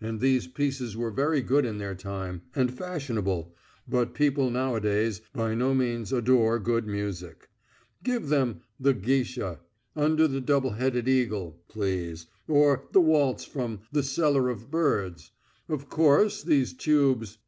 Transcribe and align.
And 0.00 0.18
these 0.18 0.48
pieces 0.48 0.96
were 0.96 1.12
very 1.12 1.40
good 1.40 1.64
in 1.64 1.78
their 1.78 1.94
time, 1.94 2.42
and 2.56 2.68
fashionable, 2.76 3.54
but 3.86 4.12
people 4.12 4.50
nowadays 4.50 5.20
by 5.32 5.54
no 5.54 5.72
means 5.72 6.12
adore 6.12 6.58
good 6.58 6.84
music. 6.84 7.48
Give 8.02 8.28
them 8.28 8.62
'The 8.80 8.94
Geisha,' 8.94 9.60
'Under 9.94 10.26
the 10.26 10.40
Double 10.40 10.70
headed 10.72 11.06
Eagle,' 11.06 11.62
please, 11.68 12.26
or 12.48 12.88
the 12.90 13.00
waltz 13.00 13.44
from 13.44 13.82
'The 13.92 14.02
Seller 14.02 14.48
of 14.48 14.68
Birds.' 14.68 15.30
Of 15.68 15.88
course, 15.88 16.42
these 16.42 16.72
tubes.... 16.72 17.38